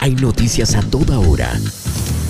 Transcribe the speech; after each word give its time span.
Hay 0.00 0.14
noticias 0.14 0.76
a 0.76 0.82
toda 0.82 1.18
hora 1.18 1.58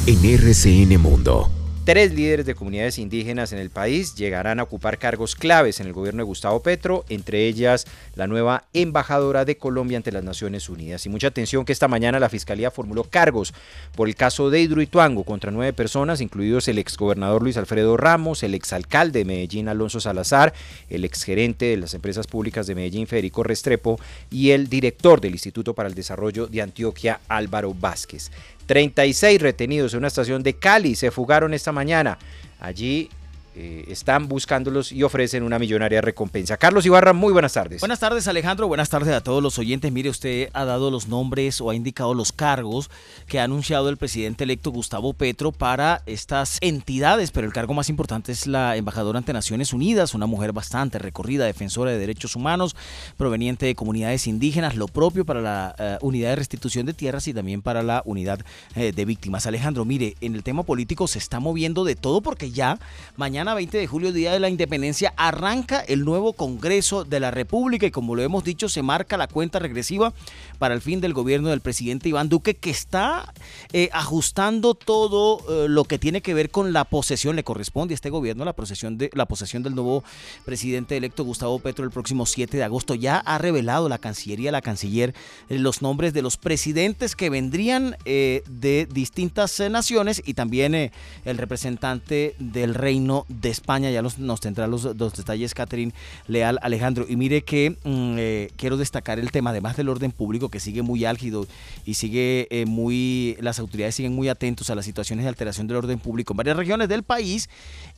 en 0.07 0.25
RCN 0.25 0.99
Mundo. 0.99 1.58
Tres 1.89 2.13
líderes 2.13 2.45
de 2.45 2.55
comunidades 2.55 2.99
indígenas 2.99 3.55
en 3.55 3.59
el 3.59 3.71
país 3.71 4.15
llegarán 4.15 4.61
a 4.61 4.65
ocupar 4.65 4.99
cargos 4.99 5.35
claves 5.35 5.81
en 5.81 5.87
el 5.87 5.95
gobierno 5.95 6.21
de 6.21 6.27
Gustavo 6.27 6.61
Petro, 6.61 7.07
entre 7.09 7.47
ellas 7.47 7.87
la 8.15 8.27
nueva 8.27 8.65
embajadora 8.75 9.47
de 9.47 9.57
Colombia 9.57 9.97
ante 9.97 10.13
las 10.13 10.23
Naciones 10.23 10.69
Unidas. 10.69 11.07
Y 11.07 11.09
mucha 11.09 11.29
atención 11.29 11.65
que 11.65 11.73
esta 11.73 11.89
mañana 11.89 12.21
la 12.21 12.29
Fiscalía 12.29 12.71
formuló 12.71 13.05
cargos 13.05 13.55
por 13.97 14.07
el 14.07 14.17
caso 14.17 14.51
de 14.51 14.61
Hidroituango 14.61 15.25
contra 15.25 15.51
nueve 15.51 15.73
personas, 15.73 16.21
incluidos 16.21 16.69
el 16.69 16.77
exgobernador 16.77 17.43
Luis 17.43 17.57
Alfredo 17.57 17.97
Ramos, 17.97 18.43
el 18.43 18.53
exalcalde 18.53 19.21
de 19.21 19.25
Medellín 19.25 19.69
Alonso 19.69 19.99
Salazar, 19.99 20.53
el 20.91 21.07
exgerente 21.07 21.65
de 21.65 21.79
las 21.79 21.95
empresas 21.95 22.27
públicas 22.27 22.67
de 22.67 22.75
Medellín 22.75 23.07
Federico 23.07 23.45
Restrepo 23.45 23.99
y 24.31 24.51
el 24.51 24.69
director 24.69 25.23
del 25.23 25.33
Instituto 25.33 25.73
para 25.73 25.89
el 25.89 25.95
Desarrollo 25.95 26.49
de 26.49 26.61
Antioquia 26.61 27.21
Álvaro 27.29 27.73
Vázquez. 27.73 28.31
36 28.69 29.41
retenidos 29.41 29.95
en 29.95 29.99
una 30.01 30.09
estación 30.09 30.43
de 30.43 30.53
Cali 30.53 30.95
se 30.95 31.11
fugaron 31.11 31.55
esta 31.55 31.73
mañana. 31.73 32.19
Allí 32.61 33.09
eh, 33.61 33.87
están 33.89 34.29
buscándolos 34.29 34.93
y 34.93 35.03
ofrecen 35.03 35.43
una 35.43 35.59
millonaria 35.59 36.01
recompensa. 36.01 36.57
Carlos 36.57 36.87
Ibarra, 36.87 37.13
muy 37.13 37.33
buenas 37.33 37.55
tardes. 37.55 37.81
Buenas 37.81 37.99
tardes 37.99 38.29
Alejandro, 38.29 38.69
buenas 38.69 38.89
tardes 38.89 39.13
a 39.13 39.21
todos 39.21 39.43
los 39.43 39.59
oyentes. 39.59 39.91
Mire, 39.91 40.11
usted 40.11 40.49
ha 40.53 40.65
dado 40.65 40.93
los 40.93 41.09
nombres 41.09 41.61
o 41.61 41.69
ha 41.69 41.75
indicado 41.75 42.15
los 42.15 42.31
cargos 42.31 42.89
que 43.27 43.41
ha 43.41 43.43
anunciado 43.43 43.89
el 43.89 43.97
presidente 43.97 44.45
electo 44.45 44.71
Gustavo 44.71 45.13
Petro 45.13 45.51
para 45.51 46.03
estas 46.07 46.59
entidades, 46.61 47.33
pero 47.33 47.49
el 47.49 47.53
cargo 47.53 47.75
más 47.75 47.89
importante 47.89 48.31
es 48.31 48.47
la 48.47 48.77
embajadora 48.77 49.19
ante 49.19 49.33
Naciones 49.33 49.73
Unidas, 49.73 50.15
una 50.15 50.27
mujer 50.27 50.53
bastante 50.53 51.01
recorrida, 51.01 51.45
defensora 51.45 51.91
de 51.91 51.99
derechos 51.99 52.37
humanos, 52.37 52.77
proveniente 53.17 53.67
de 53.67 53.75
comunidades 53.75 54.29
indígenas, 54.29 54.77
lo 54.77 54.87
propio 54.87 55.25
para 55.25 55.41
la 55.41 55.99
uh, 56.01 56.07
unidad 56.07 56.29
de 56.29 56.37
restitución 56.37 56.87
de 56.87 56.95
tierras 56.95 57.27
y 57.27 57.35
también 57.35 57.61
para 57.63 57.83
la 57.83 58.03
unidad 58.05 58.39
eh, 58.77 58.93
de 58.93 59.05
víctimas. 59.05 59.47
Alejandro, 59.47 59.85
mire, 59.85 60.15
en 60.21 60.37
el 60.37 60.45
tema 60.45 60.63
político 60.63 61.09
se 61.09 61.19
está 61.19 61.41
moviendo 61.41 61.83
de 61.83 61.97
todo 61.97 62.21
porque 62.21 62.53
ya 62.53 62.79
mañana 63.17 63.48
20 63.55 63.79
de 63.79 63.87
julio, 63.87 64.13
Día 64.13 64.33
de 64.33 64.41
la 64.41 64.49
Independencia, 64.49 65.15
arranca 65.17 65.81
el 65.81 66.05
nuevo 66.05 66.33
Congreso 66.33 67.05
de 67.05 67.21
la 67.21 67.31
República 67.31 67.87
y 67.87 67.91
como 67.91 68.15
lo 68.15 68.23
hemos 68.23 68.45
dicho, 68.45 68.69
se 68.69 68.83
marca 68.83 69.17
la 69.17 69.29
cuenta 69.29 69.59
regresiva 69.59 70.13
para 70.59 70.75
el 70.75 70.81
fin 70.81 71.01
del 71.01 71.15
gobierno 71.15 71.49
del 71.49 71.61
presidente 71.61 72.09
Iván 72.09 72.29
Duque, 72.29 72.55
que 72.55 72.71
está 72.71 73.33
eh, 73.73 73.89
ajustando 73.93 74.75
todo 74.75 75.39
eh, 75.49 75.69
lo 75.69 75.85
que 75.85 75.99
tiene 75.99 76.21
que 76.21 76.35
ver 76.35 76.51
con 76.51 76.73
la 76.73 76.85
posesión, 76.85 77.37
le 77.37 77.45
corresponde 77.45 77.95
a 77.95 77.97
este 77.97 78.11
gobierno 78.11 78.45
la 78.45 78.55
posesión, 78.55 78.99
de, 78.99 79.11
la 79.15 79.27
posesión 79.27 79.63
del 79.63 79.75
nuevo 79.75 80.05
presidente 80.45 80.97
electo 80.97 81.25
Gustavo 81.25 81.59
Petro 81.59 81.85
el 81.85 81.91
próximo 81.91 82.27
7 82.27 82.57
de 82.57 82.65
agosto. 82.65 82.95
Ya 82.95 83.19
ha 83.19 83.39
revelado 83.39 83.89
la 83.89 83.99
Cancillería, 83.99 84.53
la 84.53 84.63
Canciller, 84.63 85.15
eh, 85.49 85.59
los 85.59 85.83
nombres 85.83 86.13
de 86.13 86.23
los 86.23 86.37
presidentes 86.37 87.15
que 87.15 87.31
vendrían 87.31 87.97
de 88.05 88.89
distintas 88.91 89.61
naciones 89.71 90.23
y 90.25 90.35
también 90.35 90.75
el 90.75 91.39
representante 91.39 92.35
del 92.39 92.75
reino 92.75 93.25
de 93.29 93.38
España. 93.45 93.91
Ya 93.91 94.03
nos, 94.03 94.19
nos 94.19 94.41
tendrá 94.41 94.67
los, 94.67 94.85
los, 94.85 95.13
detalles 95.15 95.55
Catherine 95.55 95.93
Leal 96.27 96.59
Alejandro. 96.63 97.07
Y 97.09 97.17
mire 97.17 97.43
que 97.43 97.71
mm, 97.71 98.17
eh, 98.19 98.51
quiero 98.57 98.77
destacar 98.77 99.19
el 99.19 99.31
tema, 99.31 99.51
además 99.51 99.77
del 99.77 99.89
orden 99.89 100.11
público, 100.11 100.49
que 100.49 100.61
sigue 100.61 100.83
muy 100.83 101.05
álgido 101.05 101.47
y 101.85 101.95
sigue 101.95 102.49
eh, 102.51 102.67
muy, 102.67 103.37
las 103.41 103.59
autoridades 103.59 103.95
siguen 103.95 104.15
muy 104.15 104.29
atentos 104.29 104.71
a 104.71 104.75
las 104.75 104.85
situaciones 104.85 105.25
de 105.25 105.29
alteración 105.29 105.67
del 105.67 105.77
orden 105.77 105.99
público 105.99 106.33
en 106.33 106.39
varias 106.39 106.57
regiones 106.57 106.89
del 106.89 107.03
país. 107.03 107.49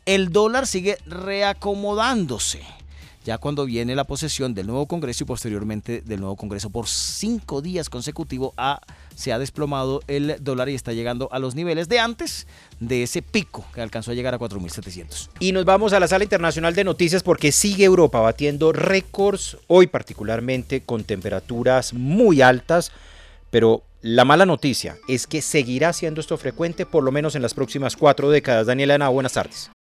El 0.07 0.31
dólar 0.31 0.67
sigue 0.67 0.99
reacomodándose 1.07 2.61
ya 3.25 3.39
cuando 3.39 3.67
viene 3.67 3.95
la 3.95 4.05
posesión 4.05 4.55
del 4.55 4.67
nuevo 4.67 4.87
Congreso 4.87 5.25
y 5.25 5.27
posteriormente 5.27 6.01
del 6.01 6.21
nuevo 6.21 6.37
Congreso 6.37 6.71
por 6.71 6.89
cinco 6.89 7.61
días 7.61 7.91
consecutivos 7.91 8.55
se 9.15 9.33
ha 9.33 9.39
desplomado 9.39 10.03
el 10.07 10.37
dólar 10.41 10.69
y 10.71 10.75
está 10.75 10.93
llegando 10.93 11.29
a 11.33 11.39
los 11.39 11.55
niveles 11.55 11.89
de 11.89 11.99
antes 11.99 12.47
de 12.79 13.03
ese 13.03 13.21
pico 13.23 13.65
que 13.75 13.83
alcanzó 13.83 14.13
a 14.13 14.15
llegar 14.15 14.35
a 14.35 14.39
4.700. 14.39 15.29
Y 15.39 15.53
nos 15.53 15.65
vamos 15.65 15.93
a 15.93 16.01
la 16.01 16.09
sala 16.09 16.25
internacional 16.25 16.75
de 16.75 16.85
noticias 16.85 17.23
porque 17.23 17.53
sigue 17.53 17.85
Europa 17.85 18.21
batiendo 18.21 18.73
récords, 18.73 19.59
hoy 19.67 19.87
particularmente 19.87 20.83
con 20.83 21.05
temperaturas 21.05 21.93
muy 21.93 22.41
altas, 22.41 22.93
pero 23.51 23.83
la 24.03 24.25
mala 24.25 24.47
noticia 24.47 24.97
es 25.09 25.27
que 25.27 25.43
seguirá 25.43 25.93
siendo 25.93 26.23
esto 26.23 26.39
frecuente 26.39 26.87
por 26.87 27.05
lo 27.05 27.13
menos 27.13 27.35
en 27.35 27.43
las 27.43 27.53
próximas 27.53 27.97
cuatro 27.97 28.31
décadas. 28.31 28.67
Daniela 28.67 28.95
Ana, 28.95 29.11
buenas 29.11 29.35
tardes. 29.35 29.71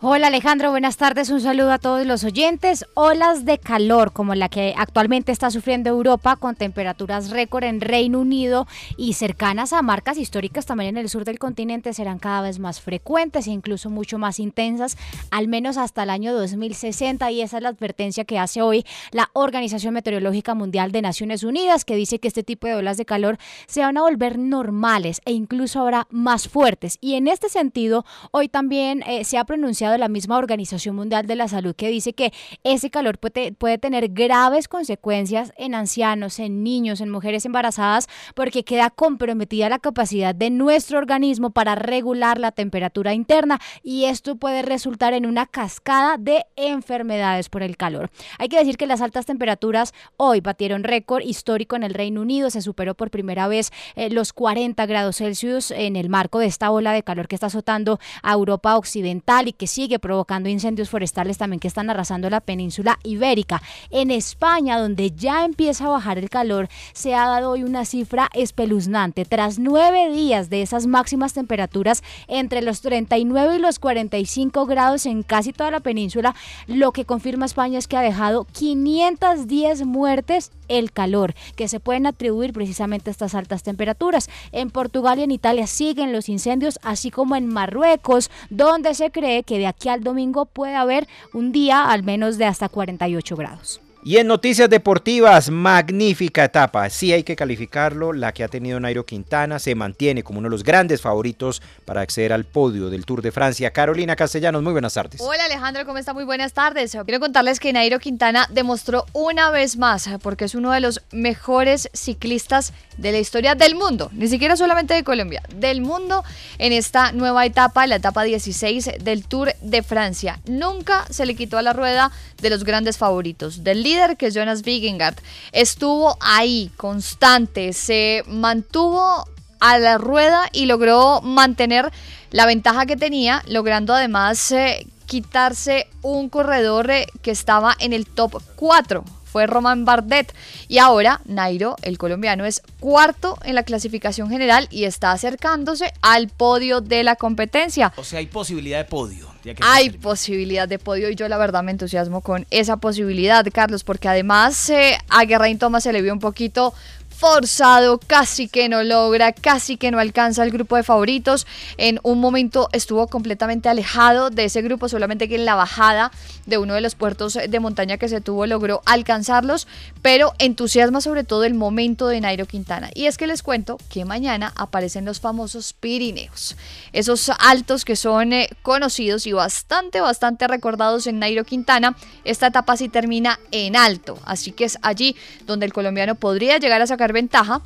Hola 0.00 0.28
Alejandro, 0.28 0.70
buenas 0.70 0.96
tardes, 0.96 1.28
un 1.28 1.40
saludo 1.40 1.72
a 1.72 1.80
todos 1.80 2.06
los 2.06 2.22
oyentes. 2.22 2.86
Olas 2.94 3.44
de 3.44 3.58
calor 3.58 4.12
como 4.12 4.36
la 4.36 4.48
que 4.48 4.72
actualmente 4.78 5.32
está 5.32 5.50
sufriendo 5.50 5.90
Europa 5.90 6.36
con 6.36 6.54
temperaturas 6.54 7.30
récord 7.30 7.64
en 7.64 7.80
Reino 7.80 8.20
Unido 8.20 8.68
y 8.96 9.14
cercanas 9.14 9.72
a 9.72 9.82
marcas 9.82 10.16
históricas 10.16 10.66
también 10.66 10.90
en 10.90 10.98
el 10.98 11.08
sur 11.08 11.24
del 11.24 11.40
continente 11.40 11.92
serán 11.94 12.20
cada 12.20 12.42
vez 12.42 12.60
más 12.60 12.80
frecuentes 12.80 13.48
e 13.48 13.50
incluso 13.50 13.90
mucho 13.90 14.18
más 14.18 14.38
intensas, 14.38 14.96
al 15.32 15.48
menos 15.48 15.76
hasta 15.76 16.04
el 16.04 16.10
año 16.10 16.32
2060 16.32 17.32
y 17.32 17.40
esa 17.40 17.56
es 17.56 17.64
la 17.64 17.70
advertencia 17.70 18.24
que 18.24 18.38
hace 18.38 18.62
hoy 18.62 18.86
la 19.10 19.30
Organización 19.32 19.94
Meteorológica 19.94 20.54
Mundial 20.54 20.92
de 20.92 21.02
Naciones 21.02 21.42
Unidas 21.42 21.84
que 21.84 21.96
dice 21.96 22.20
que 22.20 22.28
este 22.28 22.44
tipo 22.44 22.68
de 22.68 22.76
olas 22.76 22.98
de 22.98 23.04
calor 23.04 23.36
se 23.66 23.80
van 23.80 23.96
a 23.96 24.02
volver 24.02 24.38
normales 24.38 25.20
e 25.24 25.32
incluso 25.32 25.80
ahora 25.80 26.06
más 26.08 26.46
fuertes. 26.46 26.98
Y 27.00 27.14
en 27.14 27.26
este 27.26 27.48
sentido 27.48 28.04
hoy 28.30 28.48
también 28.48 29.02
eh, 29.02 29.24
se 29.24 29.38
ha 29.38 29.44
pronunciado 29.44 29.87
de 29.92 29.98
la 29.98 30.08
misma 30.08 30.38
Organización 30.38 30.96
Mundial 30.96 31.26
de 31.26 31.36
la 31.36 31.48
Salud 31.48 31.74
que 31.74 31.88
dice 31.88 32.12
que 32.12 32.32
ese 32.64 32.90
calor 32.90 33.18
puede, 33.18 33.52
puede 33.52 33.78
tener 33.78 34.08
graves 34.08 34.68
consecuencias 34.68 35.52
en 35.56 35.74
ancianos, 35.74 36.38
en 36.38 36.62
niños, 36.62 37.00
en 37.00 37.10
mujeres 37.10 37.44
embarazadas, 37.44 38.08
porque 38.34 38.64
queda 38.64 38.90
comprometida 38.90 39.68
la 39.68 39.78
capacidad 39.78 40.34
de 40.34 40.50
nuestro 40.50 40.98
organismo 40.98 41.50
para 41.50 41.74
regular 41.74 42.38
la 42.38 42.52
temperatura 42.52 43.14
interna 43.14 43.60
y 43.82 44.04
esto 44.04 44.36
puede 44.36 44.62
resultar 44.62 45.14
en 45.14 45.26
una 45.26 45.46
cascada 45.46 46.16
de 46.18 46.44
enfermedades 46.56 47.48
por 47.48 47.62
el 47.62 47.76
calor. 47.76 48.10
Hay 48.38 48.48
que 48.48 48.58
decir 48.58 48.76
que 48.76 48.86
las 48.86 49.00
altas 49.00 49.26
temperaturas 49.26 49.92
hoy 50.16 50.40
batieron 50.40 50.84
récord 50.84 51.22
histórico 51.22 51.76
en 51.76 51.82
el 51.82 51.94
Reino 51.94 52.22
Unido, 52.22 52.50
se 52.50 52.62
superó 52.62 52.94
por 52.94 53.10
primera 53.10 53.48
vez 53.48 53.70
eh, 53.96 54.10
los 54.10 54.32
40 54.32 54.86
grados 54.86 55.16
Celsius 55.16 55.70
en 55.70 55.96
el 55.96 56.08
marco 56.08 56.38
de 56.38 56.46
esta 56.46 56.70
ola 56.70 56.92
de 56.92 57.02
calor 57.02 57.28
que 57.28 57.34
está 57.34 57.46
azotando 57.46 57.98
a 58.22 58.32
Europa 58.32 58.76
Occidental 58.76 59.48
y 59.48 59.52
que 59.52 59.66
sigue 59.78 60.00
provocando 60.00 60.48
incendios 60.48 60.90
forestales 60.90 61.38
también 61.38 61.60
que 61.60 61.68
están 61.68 61.88
arrasando 61.88 62.28
la 62.28 62.40
península 62.40 62.98
ibérica. 63.04 63.62
En 63.90 64.10
España, 64.10 64.76
donde 64.76 65.12
ya 65.12 65.44
empieza 65.44 65.84
a 65.86 65.90
bajar 65.90 66.18
el 66.18 66.30
calor, 66.30 66.68
se 66.94 67.14
ha 67.14 67.28
dado 67.28 67.50
hoy 67.50 67.62
una 67.62 67.84
cifra 67.84 68.28
espeluznante. 68.34 69.24
Tras 69.24 69.60
nueve 69.60 70.10
días 70.10 70.50
de 70.50 70.62
esas 70.62 70.88
máximas 70.88 71.32
temperaturas 71.32 72.02
entre 72.26 72.60
los 72.60 72.80
39 72.80 73.54
y 73.54 73.58
los 73.60 73.78
45 73.78 74.66
grados 74.66 75.06
en 75.06 75.22
casi 75.22 75.52
toda 75.52 75.70
la 75.70 75.78
península, 75.78 76.34
lo 76.66 76.90
que 76.90 77.04
confirma 77.04 77.46
España 77.46 77.78
es 77.78 77.86
que 77.86 77.96
ha 77.96 78.02
dejado 78.02 78.48
510 78.50 79.86
muertes 79.86 80.50
el 80.66 80.90
calor, 80.90 81.34
que 81.54 81.68
se 81.68 81.78
pueden 81.78 82.06
atribuir 82.06 82.52
precisamente 82.52 83.10
a 83.10 83.12
estas 83.12 83.36
altas 83.36 83.62
temperaturas. 83.62 84.28
En 84.50 84.70
Portugal 84.70 85.20
y 85.20 85.22
en 85.22 85.30
Italia 85.30 85.68
siguen 85.68 86.12
los 86.12 86.28
incendios, 86.28 86.80
así 86.82 87.12
como 87.12 87.36
en 87.36 87.46
Marruecos, 87.46 88.28
donde 88.50 88.94
se 88.94 89.12
cree 89.12 89.44
que 89.44 89.58
de 89.58 89.67
aquí 89.68 89.88
al 89.88 90.02
domingo 90.02 90.46
puede 90.46 90.74
haber 90.74 91.06
un 91.32 91.52
día 91.52 91.90
al 91.90 92.02
menos 92.02 92.38
de 92.38 92.46
hasta 92.46 92.68
48 92.68 93.36
grados. 93.36 93.80
Y 94.04 94.18
en 94.18 94.28
noticias 94.28 94.70
deportivas, 94.70 95.50
magnífica 95.50 96.44
etapa, 96.44 96.88
sí 96.88 97.12
hay 97.12 97.24
que 97.24 97.34
calificarlo, 97.34 98.12
la 98.12 98.32
que 98.32 98.44
ha 98.44 98.48
tenido 98.48 98.78
Nairo 98.78 99.04
Quintana, 99.04 99.58
se 99.58 99.74
mantiene 99.74 100.22
como 100.22 100.38
uno 100.38 100.46
de 100.46 100.52
los 100.52 100.62
grandes 100.62 101.02
favoritos 101.02 101.60
para 101.84 102.02
acceder 102.02 102.32
al 102.32 102.44
podio 102.44 102.90
del 102.90 103.04
Tour 103.04 103.22
de 103.22 103.32
Francia. 103.32 103.72
Carolina 103.72 104.14
Castellanos, 104.14 104.62
muy 104.62 104.72
buenas 104.72 104.94
tardes. 104.94 105.20
Hola 105.20 105.44
Alejandro, 105.46 105.84
¿cómo 105.84 105.98
está? 105.98 106.14
Muy 106.14 106.22
buenas 106.22 106.52
tardes. 106.52 106.96
Quiero 107.04 107.18
contarles 107.18 107.58
que 107.58 107.72
Nairo 107.72 107.98
Quintana 107.98 108.46
demostró 108.50 109.04
una 109.14 109.50
vez 109.50 109.76
más, 109.76 110.08
porque 110.22 110.44
es 110.44 110.54
uno 110.54 110.70
de 110.70 110.80
los 110.80 111.02
mejores 111.10 111.90
ciclistas 111.92 112.72
de 112.98 113.10
la 113.10 113.18
historia 113.18 113.56
del 113.56 113.74
mundo, 113.74 114.10
ni 114.12 114.28
siquiera 114.28 114.56
solamente 114.56 114.94
de 114.94 115.02
Colombia, 115.02 115.42
del 115.54 115.80
mundo 115.80 116.22
en 116.58 116.72
esta 116.72 117.10
nueva 117.12 117.44
etapa, 117.46 117.86
la 117.88 117.96
etapa 117.96 118.22
16 118.22 118.90
del 119.00 119.24
Tour 119.24 119.54
de 119.60 119.82
Francia. 119.82 120.38
Nunca 120.46 121.04
se 121.10 121.26
le 121.26 121.34
quitó 121.34 121.58
a 121.58 121.62
la 121.62 121.72
rueda 121.72 122.12
de 122.40 122.50
los 122.50 122.62
grandes 122.62 122.96
favoritos, 122.96 123.64
del 123.64 123.82
líder 123.88 124.16
que 124.16 124.26
es 124.26 124.34
Jonas 124.34 124.62
Vingegaard. 124.62 125.16
Estuvo 125.52 126.16
ahí, 126.20 126.70
constante, 126.76 127.72
se 127.72 128.22
mantuvo 128.26 129.24
a 129.60 129.78
la 129.78 129.98
rueda 129.98 130.48
y 130.52 130.66
logró 130.66 131.20
mantener 131.22 131.90
la 132.30 132.46
ventaja 132.46 132.86
que 132.86 132.96
tenía, 132.96 133.42
logrando 133.46 133.94
además 133.94 134.52
eh, 134.52 134.86
quitarse 135.06 135.88
un 136.02 136.28
corredor 136.28 136.90
eh, 136.90 137.06
que 137.22 137.30
estaba 137.30 137.74
en 137.80 137.92
el 137.92 138.06
top 138.06 138.42
4 138.56 139.04
fue 139.30 139.46
Roman 139.46 139.84
Bardet. 139.84 140.34
Y 140.68 140.78
ahora 140.78 141.20
Nairo, 141.26 141.76
el 141.82 141.98
colombiano, 141.98 142.44
es 142.44 142.62
cuarto 142.80 143.38
en 143.44 143.54
la 143.54 143.62
clasificación 143.62 144.30
general 144.30 144.68
y 144.70 144.84
está 144.84 145.12
acercándose 145.12 145.92
al 146.02 146.28
podio 146.28 146.80
de 146.80 147.04
la 147.04 147.16
competencia. 147.16 147.92
O 147.96 148.04
sea, 148.04 148.18
hay 148.18 148.26
posibilidad 148.26 148.78
de 148.78 148.84
podio. 148.84 149.28
Hay 149.60 149.90
posibilidad 149.90 150.68
de 150.68 150.78
podio 150.78 151.10
y 151.10 151.14
yo 151.14 151.28
la 151.28 151.38
verdad 151.38 151.62
me 151.62 151.70
entusiasmo 151.70 152.20
con 152.20 152.46
esa 152.50 152.76
posibilidad, 152.76 153.46
Carlos, 153.52 153.84
porque 153.84 154.08
además 154.08 154.68
eh, 154.70 154.98
a 155.08 155.26
Geraint 155.26 155.60
Thomas 155.60 155.84
se 155.84 155.92
le 155.92 156.02
vio 156.02 156.12
un 156.12 156.18
poquito 156.18 156.74
forzado, 157.18 157.98
casi 157.98 158.46
que 158.46 158.68
no 158.68 158.84
logra, 158.84 159.32
casi 159.32 159.76
que 159.76 159.90
no 159.90 159.98
alcanza 159.98 160.44
el 160.44 160.52
grupo 160.52 160.76
de 160.76 160.84
favoritos. 160.84 161.48
En 161.76 161.98
un 162.04 162.20
momento 162.20 162.68
estuvo 162.72 163.08
completamente 163.08 163.68
alejado 163.68 164.30
de 164.30 164.44
ese 164.44 164.62
grupo, 164.62 164.88
solamente 164.88 165.28
que 165.28 165.34
en 165.34 165.44
la 165.44 165.56
bajada 165.56 166.12
de 166.46 166.58
uno 166.58 166.74
de 166.74 166.80
los 166.80 166.94
puertos 166.94 167.34
de 167.34 167.60
montaña 167.60 167.98
que 167.98 168.08
se 168.08 168.20
tuvo 168.20 168.46
logró 168.46 168.82
alcanzarlos, 168.86 169.66
pero 170.00 170.32
entusiasma 170.38 171.00
sobre 171.00 171.24
todo 171.24 171.42
el 171.42 171.54
momento 171.54 172.06
de 172.06 172.20
Nairo 172.20 172.46
Quintana. 172.46 172.88
Y 172.94 173.06
es 173.06 173.18
que 173.18 173.26
les 173.26 173.42
cuento 173.42 173.78
que 173.90 174.04
mañana 174.04 174.52
aparecen 174.54 175.04
los 175.04 175.18
famosos 175.18 175.72
Pirineos, 175.72 176.56
esos 176.92 177.32
altos 177.40 177.84
que 177.84 177.96
son 177.96 178.32
eh, 178.32 178.48
conocidos 178.62 179.26
y 179.26 179.32
bastante, 179.32 180.00
bastante 180.00 180.46
recordados 180.46 181.08
en 181.08 181.18
Nairo 181.18 181.42
Quintana. 181.42 181.96
Esta 182.24 182.46
etapa 182.46 182.76
sí 182.76 182.88
termina 182.88 183.40
en 183.50 183.74
alto, 183.74 184.20
así 184.24 184.52
que 184.52 184.64
es 184.64 184.78
allí 184.82 185.16
donde 185.46 185.66
el 185.66 185.72
colombiano 185.72 186.14
podría 186.14 186.58
llegar 186.58 186.80
a 186.80 186.86
ventaja 187.12 187.62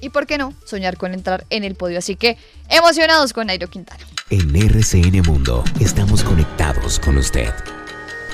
y, 0.00 0.10
¿por 0.10 0.26
qué 0.26 0.36
no?, 0.38 0.52
soñar 0.64 0.96
con 0.96 1.14
entrar 1.14 1.46
en 1.50 1.64
el 1.64 1.74
podio. 1.74 1.98
Así 1.98 2.16
que 2.16 2.36
emocionados 2.68 3.32
con 3.32 3.46
Nairo 3.46 3.68
Quintana. 3.68 4.04
En 4.30 4.54
RCN 4.54 5.22
Mundo 5.22 5.62
estamos 5.80 6.24
conectados 6.24 6.98
con 6.98 7.16
usted. 7.18 7.52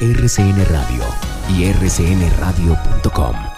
RCN 0.00 0.64
Radio 0.66 1.04
y 1.50 1.72
rcnradio.com. 1.72 3.57